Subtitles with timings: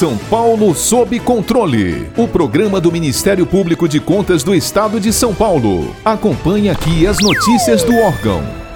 [0.00, 2.08] São Paulo sob controle.
[2.16, 5.94] O programa do Ministério Público de Contas do Estado de São Paulo.
[6.02, 8.69] Acompanhe aqui as notícias do órgão.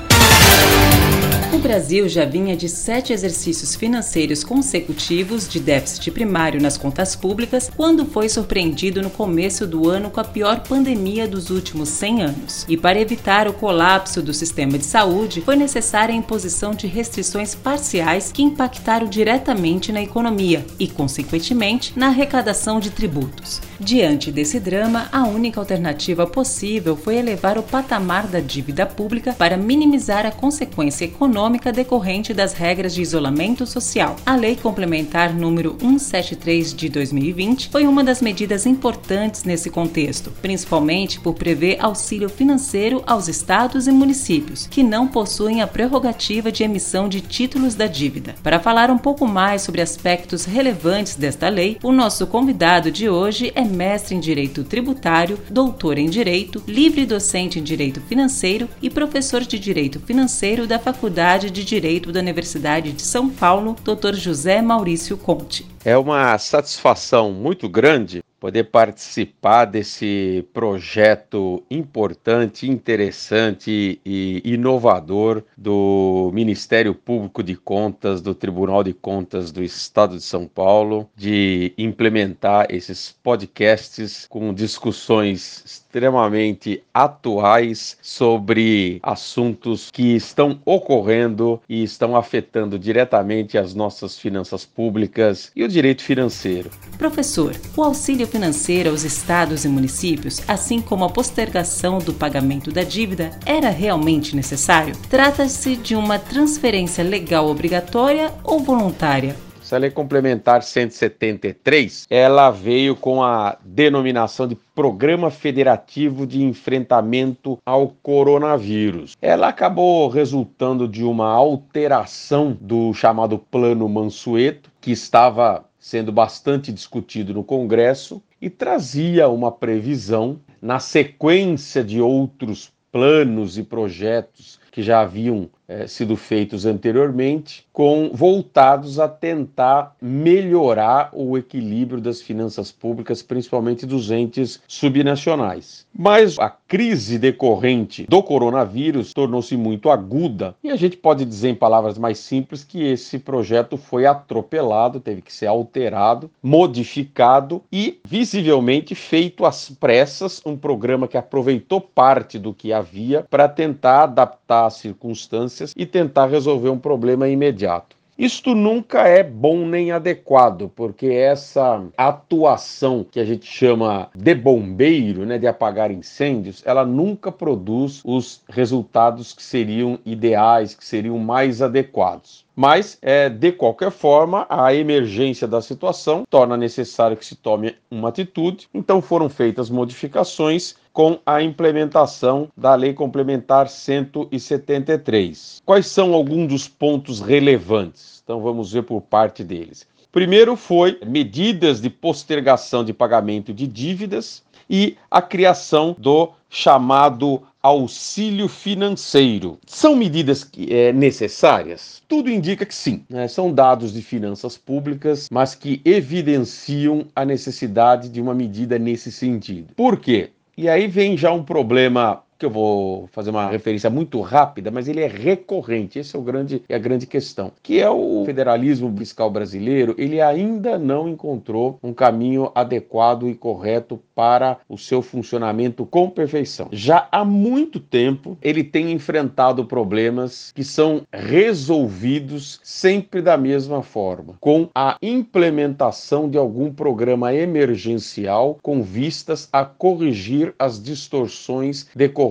[1.65, 8.05] Brasil já vinha de sete exercícios financeiros consecutivos de déficit primário nas contas públicas quando
[8.05, 12.67] foi surpreendido no começo do ano com a pior pandemia dos últimos 100 anos.
[12.69, 17.55] E para evitar o colapso do sistema de saúde, foi necessária a imposição de restrições
[17.55, 23.63] parciais que impactaram diretamente na economia e, consequentemente, na arrecadação de tributos.
[23.81, 29.57] Diante desse drama, a única alternativa possível foi elevar o patamar da dívida pública para
[29.57, 34.15] minimizar a consequência econômica decorrente das regras de isolamento social.
[34.25, 41.19] A Lei Complementar número 173 de 2020 foi uma das medidas importantes nesse contexto, principalmente
[41.19, 47.09] por prever auxílio financeiro aos estados e municípios que não possuem a prerrogativa de emissão
[47.09, 48.37] de títulos da dívida.
[48.43, 53.53] Para falar um pouco mais sobre aspectos relevantes desta lei, o nosso convidado de hoje
[53.55, 59.43] é mestre em Direito Tributário, doutor em Direito, livre docente em Direito Financeiro e professor
[59.43, 64.15] de Direito Financeiro da Faculdade de Direito da Universidade de São Paulo, Dr.
[64.15, 65.67] José Maurício Conte.
[65.85, 76.95] É uma satisfação muito grande poder participar desse projeto importante, interessante e inovador do Ministério
[76.95, 83.17] Público de Contas, do Tribunal de Contas do Estado de São Paulo, de implementar esses
[83.23, 93.75] podcasts com discussões extremamente atuais sobre assuntos que estão ocorrendo e estão afetando diretamente as
[93.75, 96.69] nossas finanças públicas e o direito financeiro.
[96.99, 102.83] Professor, o auxílio financeira aos estados e municípios, assim como a postergação do pagamento da
[102.83, 104.97] dívida, era realmente necessário?
[105.09, 109.44] Trata-se de uma transferência legal obrigatória ou voluntária?
[109.65, 117.89] Essa lei complementar 173, ela veio com a denominação de Programa Federativo de Enfrentamento ao
[117.89, 119.17] Coronavírus.
[119.23, 127.33] Ela acabou resultando de uma alteração do chamado Plano Mansueto, que estava sendo bastante discutido
[127.33, 135.01] no Congresso e trazia uma previsão na sequência de outros planos e projetos que já
[135.01, 143.23] haviam é, sido feitos anteriormente, com voltados a tentar melhorar o equilíbrio das finanças públicas,
[143.23, 145.87] principalmente dos entes subnacionais.
[145.97, 151.55] Mas a crise decorrente do coronavírus tornou-se muito aguda e a gente pode dizer em
[151.55, 158.95] palavras mais simples que esse projeto foi atropelado, teve que ser alterado, modificado e visivelmente
[158.95, 164.75] feito às pressas, um programa que aproveitou parte do que havia para tentar adaptar às
[164.75, 167.95] circunstâncias e tentar resolver um problema imediato.
[168.17, 175.27] Isto nunca é bom nem adequado, porque essa atuação que a gente chama de bombeiro,
[175.27, 181.61] né, de apagar incêndios, ela nunca produz os resultados que seriam ideais, que seriam mais
[181.61, 182.45] adequados.
[182.55, 188.11] Mas, é, de qualquer forma, a emergência da situação torna necessário que se tome uma
[188.11, 195.61] atitude, então foram feitas modificações com a implementação da Lei Complementar 173.
[195.67, 198.23] Quais são alguns dos pontos relevantes?
[198.23, 199.87] Então vamos ver por parte deles.
[200.13, 208.47] Primeiro foi medidas de postergação de pagamento de dívidas e a criação do chamado auxílio
[208.47, 209.59] financeiro.
[209.67, 212.01] São medidas que, é, necessárias?
[212.07, 213.05] Tudo indica que sim.
[213.11, 213.27] Né?
[213.27, 219.75] São dados de finanças públicas, mas que evidenciam a necessidade de uma medida nesse sentido.
[219.75, 220.31] Por quê?
[220.57, 224.89] E aí vem já um problema que eu vou fazer uma referência muito rápida, mas
[224.89, 225.99] ele é recorrente.
[225.99, 229.95] Esse é o grande é a grande questão, que é o federalismo fiscal brasileiro.
[229.99, 236.69] Ele ainda não encontrou um caminho adequado e correto para o seu funcionamento com perfeição.
[236.73, 244.35] Já há muito tempo ele tem enfrentado problemas que são resolvidos sempre da mesma forma,
[244.41, 252.24] com a implementação de algum programa emergencial com vistas a corrigir as distorções decorrentes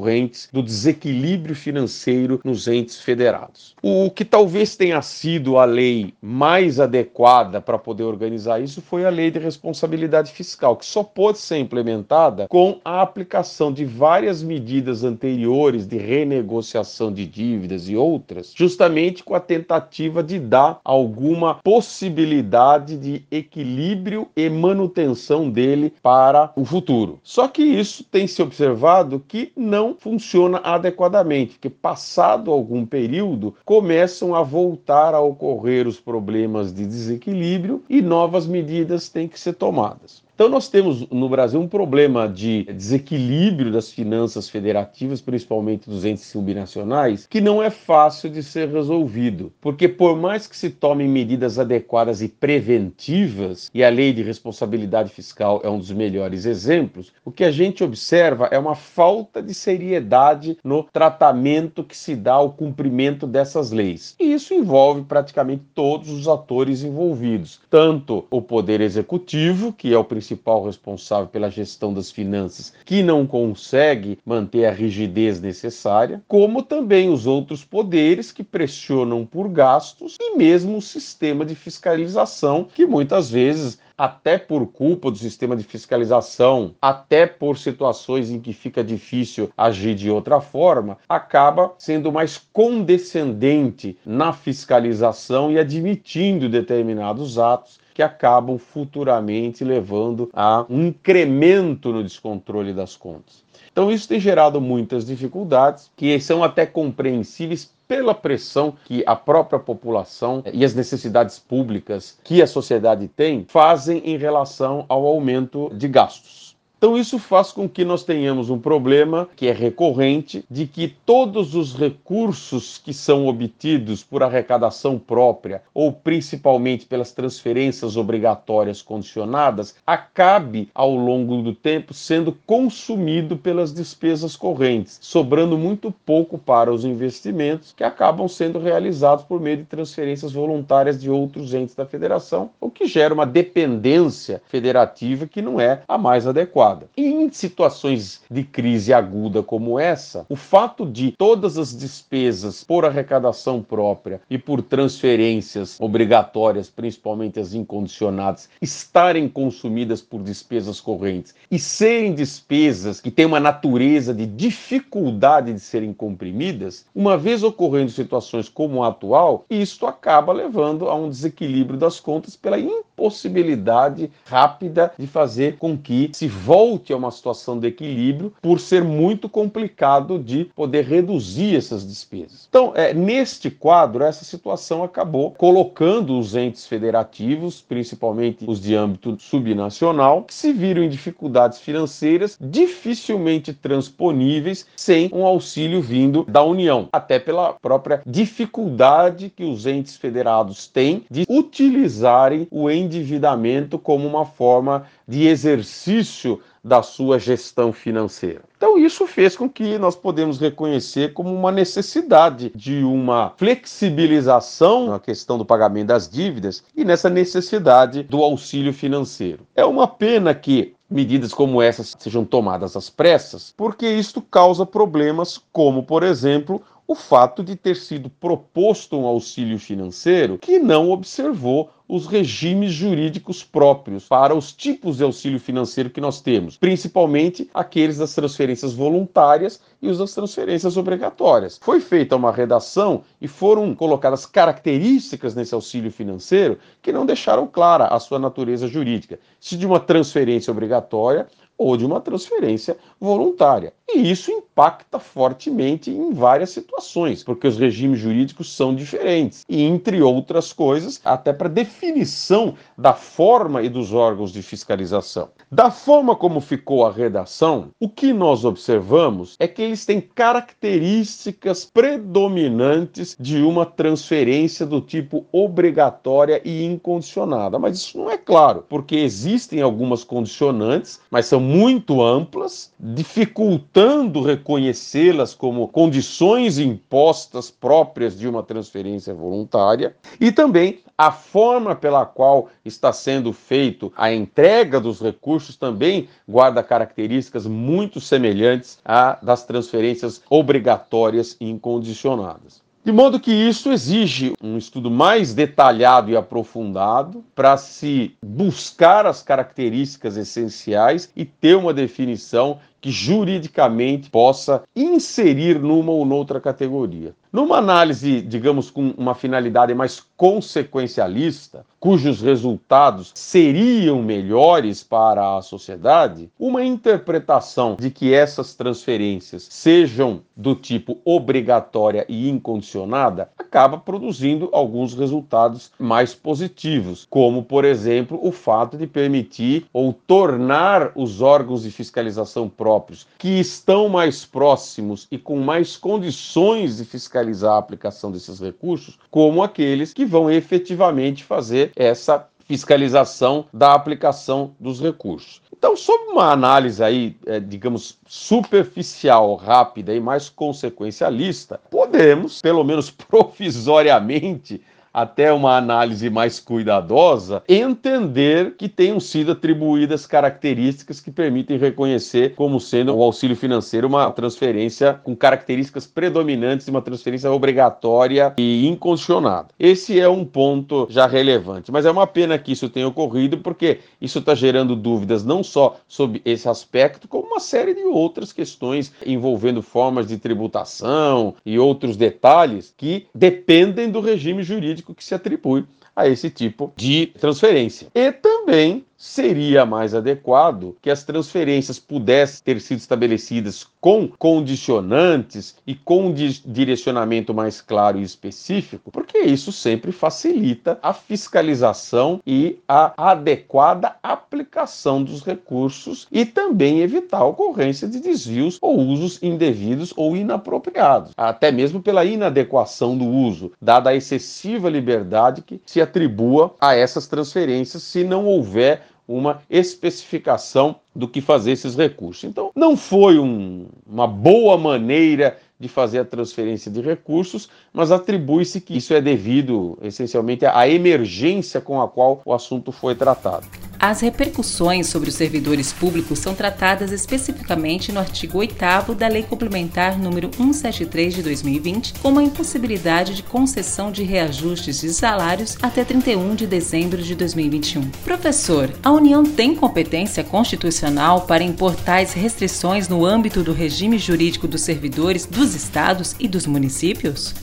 [0.52, 3.76] do desequilíbrio financeiro nos entes federados.
[3.82, 9.10] O que talvez tenha sido a lei mais adequada para poder organizar isso foi a
[9.10, 15.04] lei de responsabilidade fiscal, que só pôde ser implementada com a aplicação de várias medidas
[15.04, 22.98] anteriores de renegociação de dívidas e outras, justamente com a tentativa de dar alguma possibilidade
[22.98, 27.20] de equilíbrio e manutenção dele para o futuro.
[27.24, 33.54] Só que isso tem se observado que não não funciona adequadamente, porque passado algum período
[33.66, 39.54] começam a voltar a ocorrer os problemas de desequilíbrio e novas medidas têm que ser
[39.54, 40.23] tomadas.
[40.36, 46.24] Então, nós temos no Brasil um problema de desequilíbrio das finanças federativas, principalmente dos entes
[46.26, 49.54] subnacionais, que não é fácil de ser resolvido.
[49.62, 55.12] Porque, por mais que se tomem medidas adequadas e preventivas, e a lei de responsabilidade
[55.12, 59.54] fiscal é um dos melhores exemplos, o que a gente observa é uma falta de
[59.54, 64.16] seriedade no tratamento que se dá ao cumprimento dessas leis.
[64.20, 70.04] E isso envolve praticamente todos os atores envolvidos, tanto o Poder Executivo, que é o
[70.04, 76.64] principal principal responsável pela gestão das finanças, que não consegue manter a rigidez necessária, como
[76.64, 82.86] também os outros poderes que pressionam por gastos e mesmo o sistema de fiscalização, que
[82.86, 88.84] muitas vezes até por culpa do sistema de fiscalização, até por situações em que fica
[88.84, 97.83] difícil agir de outra forma, acaba sendo mais condescendente na fiscalização e admitindo determinados atos
[97.94, 103.44] que acabam futuramente levando a um incremento no descontrole das contas.
[103.72, 109.60] Então, isso tem gerado muitas dificuldades que são até compreensíveis pela pressão que a própria
[109.60, 115.88] população e as necessidades públicas que a sociedade tem fazem em relação ao aumento de
[115.88, 116.53] gastos.
[116.84, 121.56] Então, isso faz com que nós tenhamos um problema que é recorrente de que todos
[121.56, 130.70] os recursos que são obtidos por arrecadação própria ou principalmente pelas transferências obrigatórias condicionadas acabe
[130.76, 137.72] ao longo do tempo sendo consumido pelas despesas correntes, sobrando muito pouco para os investimentos
[137.72, 142.70] que acabam sendo realizados por meio de transferências voluntárias de outros entes da federação, o
[142.70, 148.44] que gera uma dependência federativa que não é a mais adequada E em situações de
[148.44, 154.62] crise aguda como essa, o fato de todas as despesas por arrecadação própria e por
[154.62, 163.26] transferências obrigatórias, principalmente as incondicionadas, estarem consumidas por despesas correntes e serem despesas que têm
[163.26, 169.86] uma natureza de dificuldade de serem comprimidas, uma vez ocorrendo situações como a atual, isto
[169.86, 176.28] acaba levando a um desequilíbrio das contas pela impossibilidade rápida de fazer com que se
[176.28, 181.86] volte volte a uma situação de equilíbrio por ser muito complicado de poder reduzir essas
[181.86, 182.48] despesas.
[182.48, 189.18] Então, é, neste quadro, essa situação acabou colocando os entes federativos, principalmente os de âmbito
[189.20, 196.88] subnacional, que se viram em dificuldades financeiras dificilmente transponíveis sem um auxílio vindo da União,
[196.94, 204.26] até pela própria dificuldade que os entes federados têm de utilizarem o endividamento como uma
[204.26, 208.42] forma de exercício da sua gestão financeira.
[208.56, 215.00] Então isso fez com que nós podemos reconhecer como uma necessidade de uma flexibilização na
[215.00, 219.46] questão do pagamento das dívidas e nessa necessidade do auxílio financeiro.
[219.54, 225.42] É uma pena que medidas como essas sejam tomadas às pressas, porque isto causa problemas
[225.52, 231.70] como, por exemplo, o fato de ter sido proposto um auxílio financeiro que não observou
[231.88, 237.98] os regimes jurídicos próprios para os tipos de auxílio financeiro que nós temos, principalmente aqueles
[237.98, 241.60] das transferências voluntárias e os das transferências obrigatórias.
[241.62, 247.88] Foi feita uma redação e foram colocadas características nesse auxílio financeiro que não deixaram clara
[247.88, 253.74] a sua natureza jurídica, se de uma transferência obrigatória ou de uma transferência voluntária.
[253.94, 259.46] E isso impacta fortemente em várias situações, porque os regimes jurídicos são diferentes.
[259.48, 265.30] E, entre outras coisas, até para definição da forma e dos órgãos de fiscalização.
[265.52, 271.66] Da forma como ficou a redação, o que nós observamos é que eles têm características
[271.66, 277.60] predominantes de uma transferência do tipo obrigatória e incondicionada.
[277.60, 285.36] Mas isso não é claro, porque existem algumas condicionantes, mas são muito amplas, dificultando reconhecê-las
[285.36, 292.94] como condições impostas próprias de uma transferência voluntária, e também a forma pela qual está
[292.94, 301.36] sendo feito a entrega dos recursos também guarda características muito semelhantes à das transferências obrigatórias
[301.42, 302.63] e incondicionadas.
[302.86, 309.24] De modo que isso exige um estudo mais detalhado e aprofundado para se buscar as
[309.24, 317.16] características essenciais e ter uma definição que juridicamente possa inserir numa ou noutra categoria.
[317.32, 326.32] Numa análise, digamos, com uma finalidade mais consequencialista, cujos resultados seriam melhores para a sociedade,
[326.40, 334.94] uma interpretação de que essas transferências sejam do tipo obrigatória e incondicionada acaba produzindo alguns
[334.94, 341.70] resultados mais positivos, como, por exemplo, o fato de permitir ou tornar os órgãos de
[341.70, 348.40] fiscalização próprios que estão mais próximos e com mais condições de fiscalizar a aplicação desses
[348.40, 355.42] recursos, como aqueles que vão efetivamente fazer essa fiscalização da aplicação dos recursos.
[355.58, 362.92] Então, sob uma análise aí, é, digamos, superficial, rápida e mais consequencialista, podemos, pelo menos
[363.10, 364.62] provisoriamente,
[364.94, 372.60] até uma análise mais cuidadosa, entender que tenham sido atribuídas características que permitem reconhecer como
[372.60, 379.48] sendo o auxílio financeiro uma transferência com características predominantes de uma transferência obrigatória e incondicionada.
[379.60, 383.80] Esse é um ponto já relevante, mas é uma pena que isso tenha ocorrido porque
[384.00, 388.94] isso está gerando dúvidas não só sobre esse aspecto, como uma série de outras questões
[389.06, 395.66] envolvendo formas de tributação e outros detalhes que dependem do regime jurídico que se atribui
[395.96, 397.88] a esse tipo de transferência.
[397.94, 405.76] E também seria mais adequado que as transferências pudessem ter sido estabelecidas com condicionantes e
[405.76, 413.98] com direcionamento mais claro e específico, porque isso sempre facilita a fiscalização e a adequada
[414.02, 421.12] aplicação dos recursos e também evitar a ocorrência de desvios ou usos indevidos ou inapropriados,
[421.18, 427.06] até mesmo pela inadequação do uso, dada a excessiva liberdade que se atribua a essas
[427.06, 432.24] transferências se não houver uma especificação do que fazer esses recursos.
[432.24, 438.62] Então, não foi um, uma boa maneira de fazer a transferência de recursos, mas atribui-se
[438.62, 443.48] que isso é devido essencialmente à emergência com a qual o assunto foi tratado.
[443.86, 450.00] As repercussões sobre os servidores públicos são tratadas especificamente no artigo 8 da Lei Complementar
[450.00, 456.34] número 173 de 2020, como a impossibilidade de concessão de reajustes de salários até 31
[456.34, 457.90] de dezembro de 2021.
[458.06, 464.48] Professor, a União tem competência constitucional para impor tais restrições no âmbito do regime jurídico
[464.48, 467.36] dos servidores dos estados e dos municípios?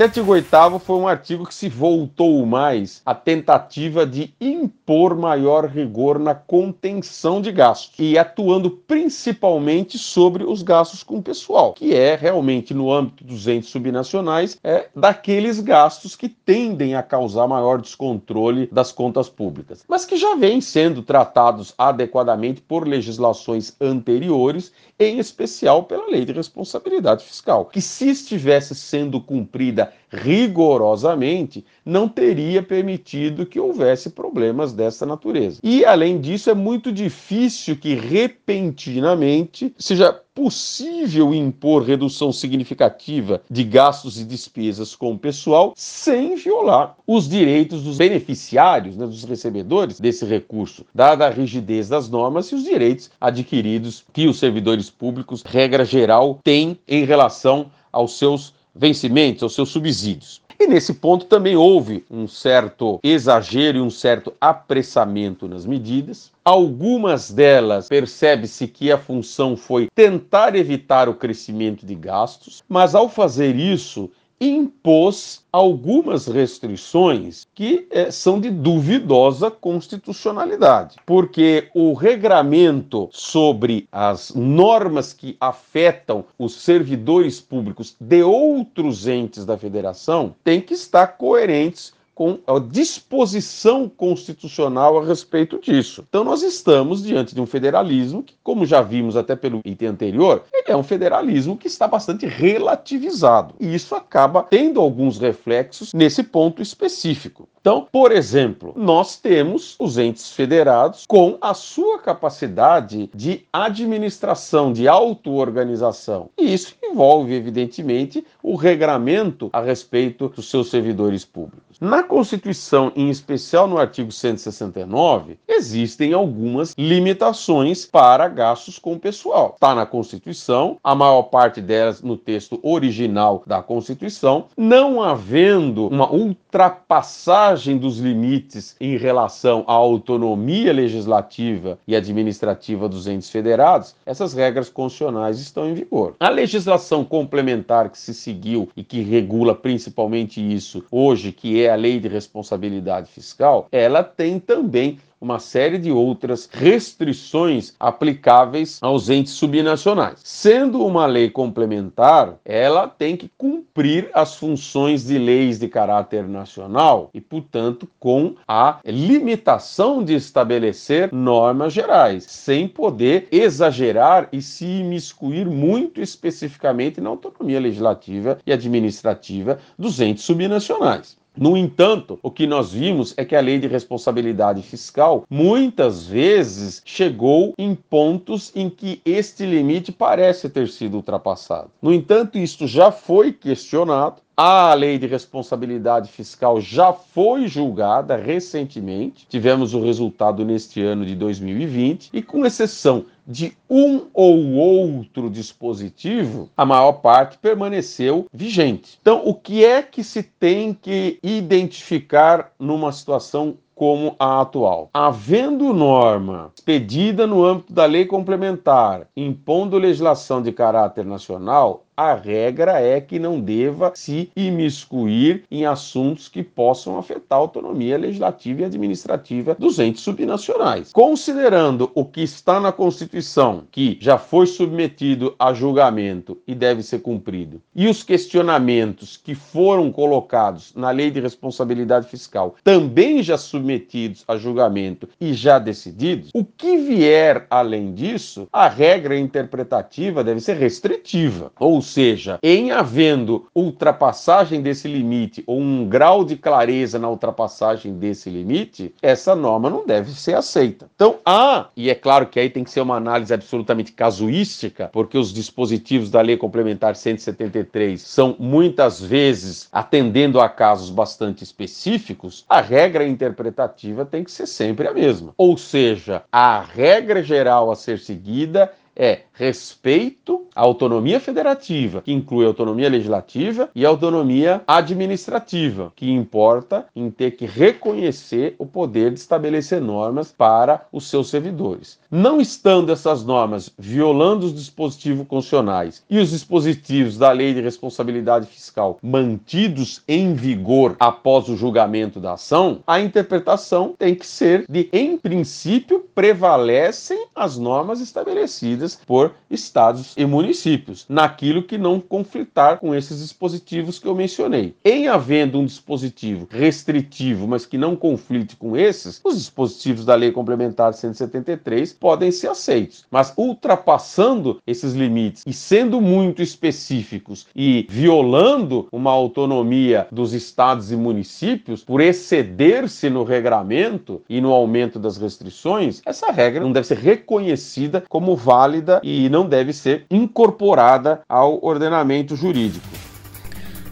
[0.00, 5.66] Esse artigo 8 foi um artigo que se voltou mais à tentativa de impor maior
[5.66, 12.16] rigor na contenção de gastos e atuando principalmente sobre os gastos com pessoal, que é
[12.16, 18.70] realmente no âmbito dos entes subnacionais, é daqueles gastos que tendem a causar maior descontrole
[18.72, 25.82] das contas públicas, mas que já vêm sendo tratados adequadamente por legislações anteriores, em especial
[25.82, 33.60] pela Lei de Responsabilidade Fiscal, que se estivesse sendo cumprida rigorosamente, não teria permitido que
[33.60, 35.60] houvesse problemas dessa natureza.
[35.62, 44.18] E, além disso, é muito difícil que repentinamente seja possível impor redução significativa de gastos
[44.18, 50.24] e despesas com o pessoal sem violar os direitos dos beneficiários, né, dos recebedores desse
[50.24, 55.84] recurso, dada a rigidez das normas e os direitos adquiridos que os servidores públicos, regra
[55.84, 60.40] geral, têm em relação aos seus vencimentos, aos seus subsídios.
[60.62, 66.30] E nesse ponto também houve um certo exagero e um certo apressamento nas medidas.
[66.44, 73.08] Algumas delas percebe-se que a função foi tentar evitar o crescimento de gastos, mas ao
[73.08, 74.10] fazer isso,
[74.40, 85.12] impôs algumas restrições que é, são de duvidosa constitucionalidade, porque o regramento sobre as normas
[85.12, 92.38] que afetam os servidores públicos de outros entes da federação tem que estar coerentes com
[92.46, 96.04] a disposição constitucional a respeito disso.
[96.06, 100.44] Então, nós estamos diante de um federalismo que, como já vimos até pelo item anterior,
[100.52, 103.54] ele é um federalismo que está bastante relativizado.
[103.58, 107.48] E isso acaba tendo alguns reflexos nesse ponto específico.
[107.60, 114.88] Então, por exemplo, nós temos os entes federados com a sua capacidade de administração, de
[114.88, 116.30] auto-organização.
[116.38, 121.69] E isso envolve, evidentemente, o regramento a respeito dos seus servidores públicos.
[121.80, 129.52] Na Constituição, em especial no artigo 169, existem algumas limitações para gastos com pessoal.
[129.54, 136.12] Está na Constituição, a maior parte delas no texto original da Constituição, não havendo uma
[136.12, 144.68] ultrapassagem dos limites em relação à autonomia legislativa e administrativa dos entes federados, essas regras
[144.68, 146.14] constitucionais estão em vigor.
[146.20, 151.76] A legislação complementar que se seguiu e que regula principalmente isso hoje, que é a
[151.76, 159.34] Lei de Responsabilidade Fiscal, ela tem também uma série de outras restrições aplicáveis aos entes
[159.34, 160.18] subnacionais.
[160.24, 167.10] Sendo uma lei complementar, ela tem que cumprir as funções de leis de caráter nacional
[167.12, 175.46] e, portanto, com a limitação de estabelecer normas gerais, sem poder exagerar e se imiscuir
[175.46, 181.19] muito especificamente na autonomia legislativa e administrativa dos entes subnacionais.
[181.36, 186.82] No entanto, o que nós vimos é que a lei de responsabilidade fiscal muitas vezes
[186.84, 191.70] chegou em pontos em que este limite parece ter sido ultrapassado.
[191.80, 199.26] No entanto, isto já foi questionado a lei de responsabilidade fiscal já foi julgada recentemente,
[199.28, 206.50] tivemos o resultado neste ano de 2020, e com exceção de um ou outro dispositivo,
[206.56, 208.98] a maior parte permaneceu vigente.
[209.00, 214.90] Então, o que é que se tem que identificar numa situação como a atual.
[214.92, 222.80] Havendo norma expedida no âmbito da lei complementar, impondo legislação de caráter nacional, a regra
[222.80, 228.64] é que não deva se imiscuir em assuntos que possam afetar a autonomia legislativa e
[228.64, 230.92] administrativa dos entes subnacionais.
[230.92, 237.00] Considerando o que está na Constituição, que já foi submetido a julgamento e deve ser
[237.00, 244.24] cumprido, e os questionamentos que foram colocados na Lei de Responsabilidade Fiscal, também já submetidos
[244.26, 250.56] a julgamento e já decididos, o que vier além disso, a regra interpretativa deve ser
[250.56, 257.94] restritiva, ou seja, em havendo ultrapassagem desse limite ou um grau de clareza na ultrapassagem
[257.94, 260.88] desse limite, essa norma não deve ser aceita.
[260.94, 265.18] Então, há, e é claro que aí tem que ser uma análise absolutamente casuística, porque
[265.18, 272.60] os dispositivos da Lei Complementar 173 são muitas vezes atendendo a casos bastante específicos, a
[272.60, 275.32] regra interpretativa tem que ser sempre a mesma.
[275.36, 282.44] Ou seja, a regra geral a ser seguida é respeito à autonomia federativa, que inclui
[282.44, 289.80] autonomia legislativa e autonomia administrativa, que importa em ter que reconhecer o poder de estabelecer
[289.80, 291.98] normas para os seus servidores.
[292.10, 298.46] Não estando essas normas violando os dispositivos constitucionais e os dispositivos da Lei de Responsabilidade
[298.46, 304.88] Fiscal mantidos em vigor após o julgamento da ação, a interpretação tem que ser de,
[304.92, 312.94] em princípio, prevalecem as normas estabelecidas por estados e municípios, naquilo que não conflitar com
[312.94, 314.74] esses dispositivos que eu mencionei.
[314.84, 320.32] Em havendo um dispositivo restritivo, mas que não conflite com esses, os dispositivos da Lei
[320.32, 323.04] Complementar 173 podem ser aceitos.
[323.10, 330.96] Mas ultrapassando esses limites e sendo muito específicos e violando uma autonomia dos estados e
[330.96, 336.98] municípios por exceder-se no regramento e no aumento das restrições, essa regra não deve ser
[336.98, 338.36] reconhecida como
[338.70, 342.86] válida e não deve ser incorporada ao ordenamento jurídico.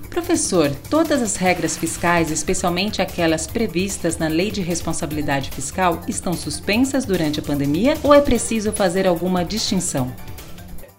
[0.08, 7.04] Professor, todas as regras fiscais, especialmente aquelas previstas na Lei de Responsabilidade Fiscal, estão suspensas
[7.04, 10.12] durante a pandemia ou é preciso fazer alguma distinção?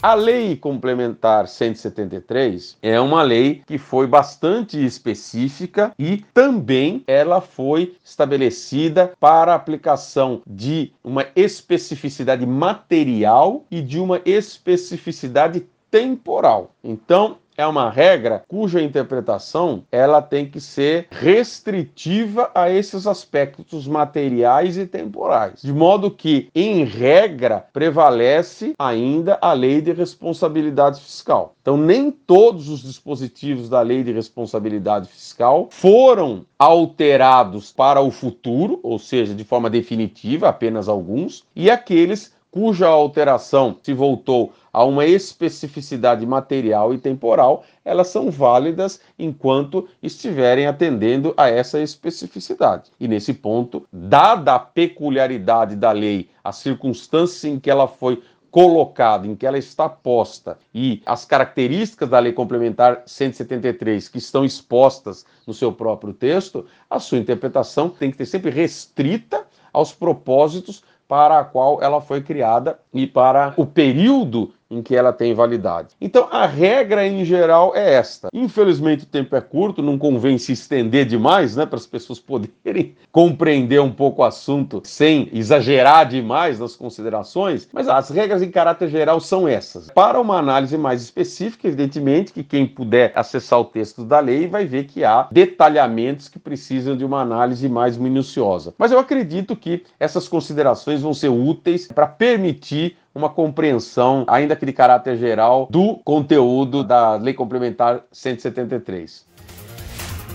[0.01, 7.97] A Lei Complementar 173 é uma lei que foi bastante específica e também ela foi
[8.01, 16.71] estabelecida para aplicação de uma especificidade material e de uma especificidade temporal.
[16.81, 24.77] Então, é uma regra cuja interpretação ela tem que ser restritiva a esses aspectos materiais
[24.77, 31.53] e temporais, de modo que, em regra, prevalece ainda a lei de responsabilidade fiscal.
[31.61, 38.79] Então, nem todos os dispositivos da lei de responsabilidade fiscal foram alterados para o futuro,
[38.81, 45.05] ou seja, de forma definitiva, apenas alguns, e aqueles cuja alteração se voltou a uma
[45.05, 52.91] especificidade material e temporal, elas são válidas enquanto estiverem atendendo a essa especificidade.
[52.99, 59.27] E nesse ponto, dada a peculiaridade da lei, a circunstância em que ela foi colocada,
[59.27, 65.25] em que ela está posta e as características da Lei Complementar 173 que estão expostas
[65.45, 71.39] no seu próprio texto, a sua interpretação tem que ter sempre restrita aos propósitos para
[71.39, 75.95] a qual ela foi criada e para o período em que ela tem validade.
[75.99, 78.29] Então, a regra em geral é esta.
[78.33, 82.95] Infelizmente, o tempo é curto, não convém se estender demais, né, para as pessoas poderem
[83.11, 88.89] compreender um pouco o assunto sem exagerar demais nas considerações, mas as regras em caráter
[88.89, 89.89] geral são essas.
[89.91, 94.65] Para uma análise mais específica, evidentemente que quem puder acessar o texto da lei vai
[94.65, 98.73] ver que há detalhamentos que precisam de uma análise mais minuciosa.
[98.77, 104.65] Mas eu acredito que essas considerações vão ser úteis para permitir uma compreensão, ainda que
[104.65, 109.27] de caráter geral, do conteúdo da Lei Complementar 173.